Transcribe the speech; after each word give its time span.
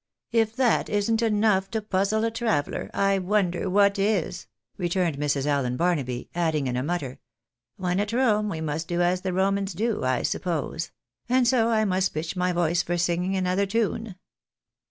If 0.31 0.55
that 0.55 0.89
isn't 0.89 1.21
enough 1.21 1.69
to 1.69 1.79
puzzle 1.79 2.23
a 2.25 2.31
traveller, 2.31 2.89
I 2.91 3.19
wonder 3.19 3.69
what 3.69 3.99
is?" 3.99 4.47
returned 4.79 5.19
Mrs. 5.19 5.45
Allen 5.45 5.77
Bai'naby, 5.77 6.29
adding 6.33 6.65
in 6.65 6.75
a 6.75 6.81
mutter," 6.81 7.19
When 7.77 7.99
at 7.99 8.11
Rome 8.11 8.49
we 8.49 8.61
must 8.61 8.87
do 8.87 9.03
as 9.03 9.21
the 9.21 9.31
Romans 9.31 9.73
do, 9.73 10.03
I 10.03 10.23
suppose, 10.23 10.89
and 11.29 11.47
so 11.47 11.69
I 11.69 11.85
must 11.85 12.15
pitch 12.15 12.35
my 12.35 12.51
voice 12.51 12.81
for 12.81 12.97
singing 12.97 13.35
another 13.37 13.67
tune." 13.67 14.15